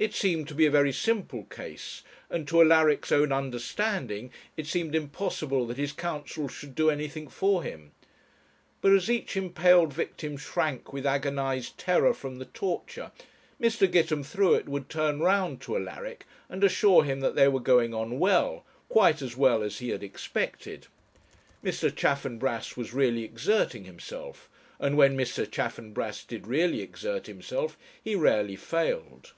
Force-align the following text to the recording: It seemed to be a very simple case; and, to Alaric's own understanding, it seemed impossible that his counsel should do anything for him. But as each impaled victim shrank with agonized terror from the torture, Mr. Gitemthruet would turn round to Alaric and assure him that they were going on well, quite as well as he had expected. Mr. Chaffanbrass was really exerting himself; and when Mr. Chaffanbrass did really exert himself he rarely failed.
It 0.00 0.14
seemed 0.14 0.46
to 0.46 0.54
be 0.54 0.64
a 0.64 0.70
very 0.70 0.92
simple 0.92 1.42
case; 1.46 2.04
and, 2.30 2.46
to 2.46 2.60
Alaric's 2.62 3.10
own 3.10 3.32
understanding, 3.32 4.30
it 4.56 4.68
seemed 4.68 4.94
impossible 4.94 5.66
that 5.66 5.76
his 5.76 5.90
counsel 5.92 6.46
should 6.46 6.76
do 6.76 6.88
anything 6.88 7.26
for 7.26 7.64
him. 7.64 7.90
But 8.80 8.92
as 8.92 9.10
each 9.10 9.36
impaled 9.36 9.92
victim 9.92 10.36
shrank 10.36 10.92
with 10.92 11.04
agonized 11.04 11.78
terror 11.78 12.14
from 12.14 12.38
the 12.38 12.44
torture, 12.44 13.10
Mr. 13.60 13.90
Gitemthruet 13.90 14.68
would 14.68 14.88
turn 14.88 15.18
round 15.18 15.60
to 15.62 15.74
Alaric 15.76 16.26
and 16.48 16.62
assure 16.62 17.02
him 17.02 17.18
that 17.18 17.34
they 17.34 17.48
were 17.48 17.58
going 17.58 17.92
on 17.92 18.20
well, 18.20 18.64
quite 18.88 19.20
as 19.20 19.36
well 19.36 19.64
as 19.64 19.80
he 19.80 19.88
had 19.88 20.04
expected. 20.04 20.86
Mr. 21.64 21.92
Chaffanbrass 21.92 22.76
was 22.76 22.94
really 22.94 23.24
exerting 23.24 23.82
himself; 23.82 24.48
and 24.78 24.96
when 24.96 25.16
Mr. 25.18 25.44
Chaffanbrass 25.44 26.22
did 26.22 26.46
really 26.46 26.82
exert 26.82 27.26
himself 27.26 27.76
he 28.00 28.14
rarely 28.14 28.54
failed. 28.54 29.32